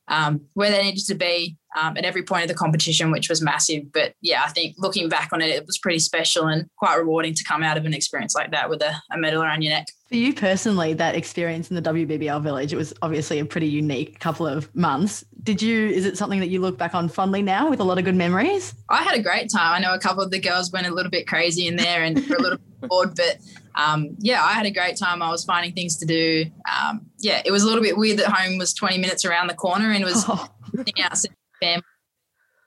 [0.09, 3.42] um, where they needed to be um, at every point of the competition, which was
[3.42, 3.92] massive.
[3.92, 7.35] But yeah, I think looking back on it, it was pretty special and quite rewarding
[7.35, 9.87] to come out of an experience like that with a, a medal around your neck.
[10.09, 14.21] For you personally, that experience in the WBBL village, it was obviously a pretty unique
[14.21, 15.25] couple of months.
[15.42, 17.99] Did you, is it something that you look back on fondly now with a lot
[17.99, 18.75] of good memories?
[18.88, 19.75] I had a great time.
[19.75, 22.25] I know a couple of the girls went a little bit crazy in there and
[22.29, 23.38] were a little bored, but
[23.77, 25.23] um, yeah, I had a great time.
[25.23, 26.47] I was finding things to do.
[26.71, 29.55] Um, yeah, it was a little bit weird that home was 20 minutes around the
[29.55, 30.49] corner and it was oh.
[31.61, 31.83] family.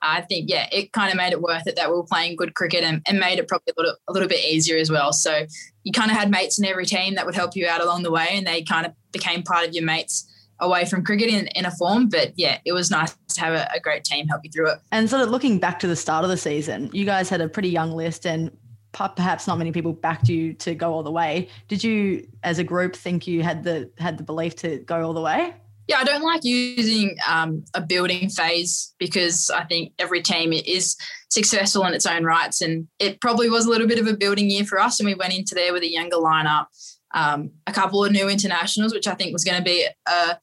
[0.01, 2.53] I think, yeah, it kind of made it worth it that we were playing good
[2.55, 5.11] cricket and, and made it probably a little, a little bit easier as well.
[5.11, 5.45] So
[5.83, 8.11] you kind of had mates in every team that would help you out along the
[8.11, 10.25] way and they kind of became part of your mates
[10.61, 12.07] away from cricket in, in a form.
[12.07, 14.79] But yeah, it was nice to have a, a great team help you through it.
[14.91, 17.49] And sort of looking back to the start of the season, you guys had a
[17.49, 18.51] pretty young list and
[18.91, 21.49] perhaps not many people backed you to go all the way.
[21.67, 25.13] Did you, as a group, think you had the had the belief to go all
[25.13, 25.53] the way?
[25.87, 30.95] Yeah, I don't like using um, a building phase because I think every team is
[31.29, 34.49] successful in its own rights, and it probably was a little bit of a building
[34.51, 34.99] year for us.
[34.99, 36.67] And we went into there with a younger lineup,
[37.15, 40.37] um, a couple of new internationals, which I think was going to be a,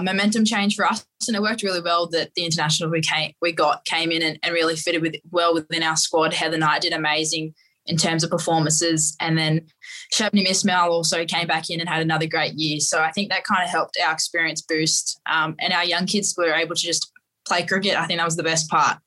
[0.00, 2.08] momentum change for us, and it worked really well.
[2.08, 5.54] That the internationals we came we got came in and, and really fitted with well
[5.54, 6.32] within our squad.
[6.32, 7.54] Heather Knight did amazing
[7.86, 9.16] in terms of performances.
[9.20, 9.66] And then
[10.14, 12.80] Shabnim Ismail also came back in and had another great year.
[12.80, 15.20] So I think that kind of helped our experience boost.
[15.30, 17.10] Um, and our young kids were able to just
[17.46, 17.96] play cricket.
[17.96, 18.98] I think that was the best part.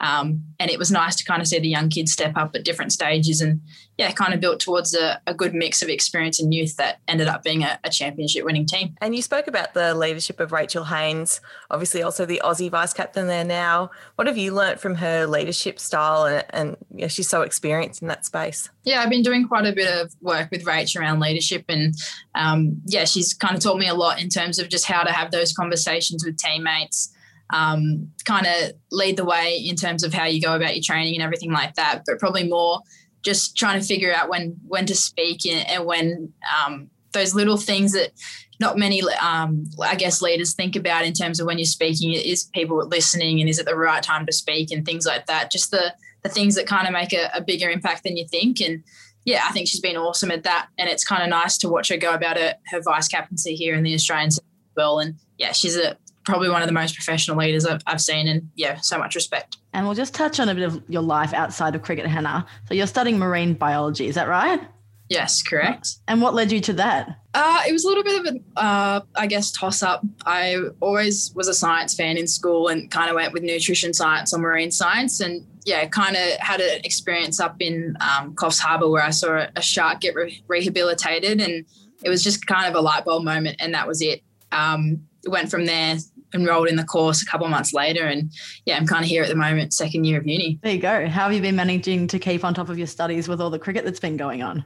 [0.00, 2.64] Um, and it was nice to kind of see the young kids step up at
[2.64, 3.60] different stages and
[4.02, 7.28] yeah, kind of built towards a, a good mix of experience and youth that ended
[7.28, 8.96] up being a, a, championship winning team.
[9.00, 13.28] And you spoke about the leadership of Rachel Haynes, obviously also the Aussie vice captain
[13.28, 13.92] there now.
[14.16, 18.08] What have you learnt from her leadership style and, and know, she's so experienced in
[18.08, 18.70] that space?
[18.82, 21.94] Yeah, I've been doing quite a bit of work with Rach around leadership and
[22.34, 25.12] um, yeah, she's kind of taught me a lot in terms of just how to
[25.12, 27.14] have those conversations with teammates
[27.52, 31.14] um, kind of lead the way in terms of how you go about your training
[31.14, 32.02] and everything like that.
[32.06, 32.80] But probably more
[33.22, 37.56] just trying to figure out when when to speak and, and when um, those little
[37.56, 38.12] things that
[38.60, 42.12] not many, um, I guess, leaders think about in terms of when you're speaking.
[42.12, 45.50] Is people listening and is it the right time to speak and things like that.
[45.50, 48.60] Just the the things that kind of make a, a bigger impact than you think
[48.60, 48.84] and
[49.24, 50.68] yeah, I think she's been awesome at that.
[50.78, 53.74] And it's kind of nice to watch her go about her, her vice captaincy here
[53.74, 54.44] in the Australians as
[54.76, 54.98] well.
[54.98, 58.50] And yeah, she's a probably one of the most professional leaders I've, I've seen and
[58.54, 61.74] yeah so much respect and we'll just touch on a bit of your life outside
[61.74, 64.60] of cricket hannah so you're studying marine biology is that right
[65.08, 68.34] yes correct and what led you to that uh, it was a little bit of
[68.34, 70.04] a, uh, I guess, toss up.
[70.26, 74.34] I always was a science fan in school and kind of went with nutrition science
[74.34, 75.20] or marine science.
[75.20, 79.46] And yeah, kind of had an experience up in um, Coffs Harbour where I saw
[79.56, 81.40] a, shark get re- rehabilitated.
[81.40, 81.64] And
[82.04, 83.56] it was just kind of a light bulb moment.
[83.60, 84.22] And that was it.
[84.50, 85.96] Um, went from there
[86.34, 88.32] enrolled in the course a couple of months later and
[88.66, 90.58] yeah i'm kind of here at the moment second year of uni.
[90.62, 91.06] There you go.
[91.08, 93.58] How have you been managing to keep on top of your studies with all the
[93.58, 94.64] cricket that's been going on?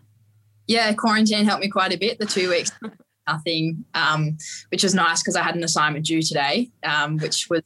[0.66, 2.18] Yeah quarantine helped me quite a bit.
[2.18, 2.70] The two weeks
[3.28, 4.36] nothing um,
[4.70, 7.62] which was nice because i had an assignment due today um, which was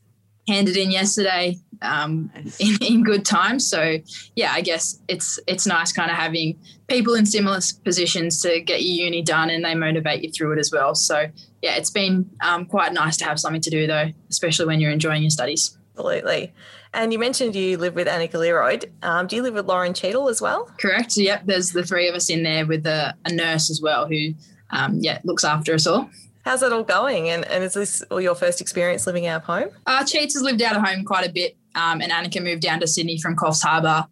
[0.48, 3.58] handed in yesterday um, in, in, good time.
[3.58, 3.98] So
[4.36, 8.82] yeah, I guess it's it's nice kind of having people in similar positions to get
[8.82, 10.94] your uni done, and they motivate you through it as well.
[10.94, 11.26] So
[11.62, 14.90] yeah, it's been um, quite nice to have something to do though, especially when you're
[14.90, 15.76] enjoying your studies.
[15.96, 16.52] Absolutely.
[16.92, 18.90] And you mentioned you live with Anika Learoyd.
[19.02, 20.64] Um, do you live with Lauren Cheadle as well?
[20.78, 21.16] Correct.
[21.16, 21.42] Yep.
[21.46, 24.34] There's the three of us in there with a, a nurse as well who,
[24.70, 26.10] um, yeah, looks after us all.
[26.44, 27.28] How's it all going?
[27.28, 29.68] And, and is this all your first experience living out of home?
[29.86, 32.80] Uh, Cheats has lived out of home quite a bit, um, and Anika moved down
[32.80, 34.06] to Sydney from Coffs Harbour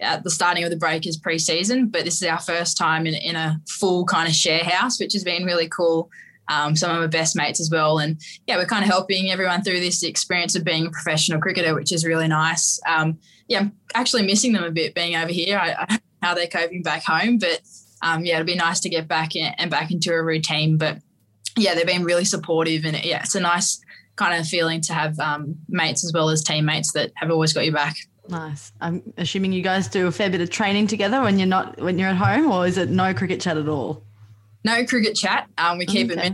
[0.00, 1.88] at the starting of the Breakers pre-season.
[1.88, 5.12] But this is our first time in, in a full kind of share house, which
[5.14, 6.10] has been really cool.
[6.48, 7.98] um, some of my best mates as well.
[7.98, 11.74] And yeah, we're kind of helping everyone through this experience of being a professional cricketer,
[11.74, 12.80] which is really nice.
[12.86, 15.58] Um, yeah, I'm actually missing them a bit being over here.
[15.58, 17.60] I, I how they're coping back home, but
[18.02, 20.76] um, yeah, it'd be nice to get back in, and back into a routine.
[20.76, 20.98] But
[21.56, 23.80] yeah, they've been really supportive, and yeah, it's a nice
[24.16, 27.64] kind of feeling to have um, mates as well as teammates that have always got
[27.64, 27.96] your back.
[28.28, 28.72] Nice.
[28.80, 31.98] I'm assuming you guys do a fair bit of training together when you're not when
[31.98, 34.02] you're at home, or is it no cricket chat at all?
[34.64, 35.48] No cricket chat.
[35.58, 36.26] Um, we keep okay.
[36.26, 36.32] it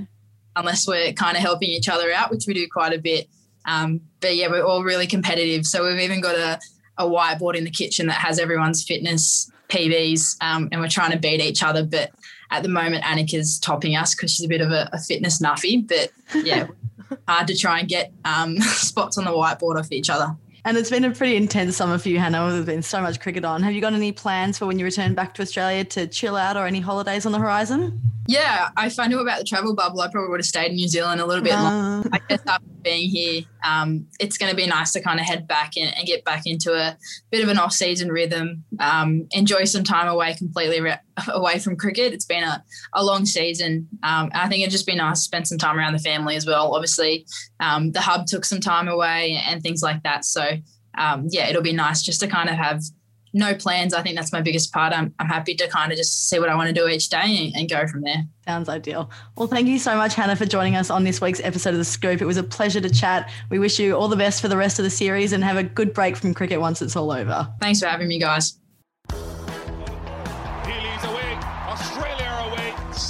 [0.56, 3.28] unless we're kind of helping each other out, which we do quite a bit.
[3.64, 5.66] Um, but yeah, we're all really competitive.
[5.66, 6.58] So we've even got a,
[6.98, 11.18] a whiteboard in the kitchen that has everyone's fitness PBs, um, and we're trying to
[11.18, 11.84] beat each other.
[11.84, 12.10] But
[12.50, 15.86] at the moment, Anika's topping us because she's a bit of a, a fitness nuffy.
[15.86, 16.10] But
[16.44, 16.68] yeah,
[17.28, 20.36] hard to try and get um, spots on the whiteboard off each other.
[20.64, 22.48] And it's been a pretty intense summer for you, Hannah.
[22.50, 23.62] There's been so much cricket on.
[23.64, 26.56] Have you got any plans for when you return back to Australia to chill out
[26.56, 28.00] or any holidays on the horizon?
[28.32, 30.88] Yeah, if I knew about the travel bubble, I probably would have stayed in New
[30.88, 31.62] Zealand a little bit uh.
[31.62, 32.08] longer.
[32.12, 35.46] I guess after being here, um, it's going to be nice to kind of head
[35.46, 36.96] back and, and, get back into a
[37.30, 42.14] bit of an off-season rhythm, um, enjoy some time away completely re- away from cricket.
[42.14, 42.64] It's been a,
[42.94, 43.86] a long season.
[44.02, 46.46] Um, I think it'd just be nice to spend some time around the family as
[46.46, 46.74] well.
[46.74, 47.26] Obviously,
[47.60, 50.24] um, the hub took some time away and things like that.
[50.24, 50.56] So,
[50.96, 52.82] um, yeah, it'll be nice just to kind of have–
[53.32, 53.94] no plans.
[53.94, 54.92] I think that's my biggest part.
[54.92, 57.18] I'm, I'm happy to kind of just see what I want to do each day
[57.24, 58.24] and, and, go from there.
[58.46, 59.10] Sounds ideal.
[59.36, 61.84] Well, thank you so much, Hannah, for joining us on this week's episode of The
[61.84, 62.20] Scoop.
[62.20, 63.30] It was a pleasure to chat.
[63.50, 65.62] We wish you all the best for the rest of the series and have a
[65.62, 67.48] good break from cricket once it's all over.
[67.60, 68.58] Thanks for having me, guys.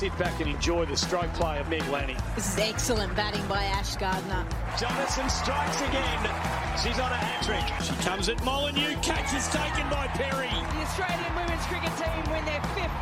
[0.03, 2.17] Sit back and enjoy the stroke play of Meg Lanning.
[2.35, 4.45] This is excellent batting by Ash Gardner.
[4.75, 6.19] Jonassen strikes again.
[6.83, 7.63] She's on a hat trick.
[7.87, 8.97] She comes at Molineux.
[9.01, 10.51] Catch is taken by Perry.
[10.51, 12.99] The Australian women's cricket team win their fifth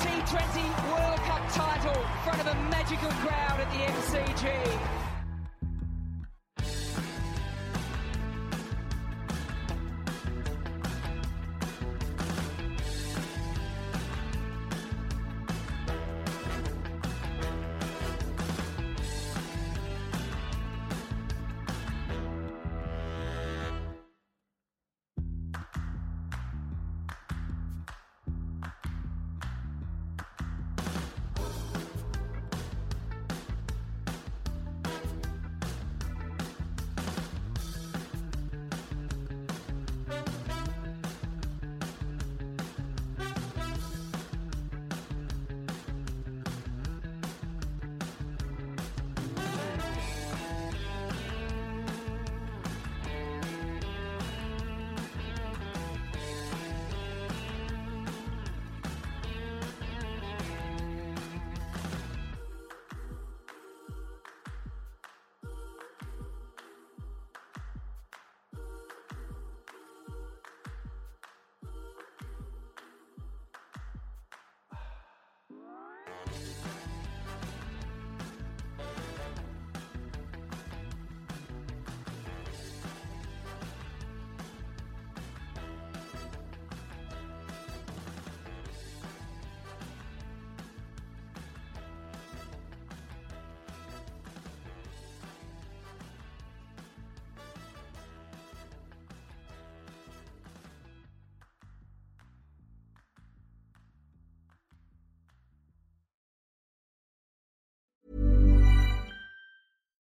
[0.00, 5.03] T20 World Cup title in front of a magical crowd at the MCG.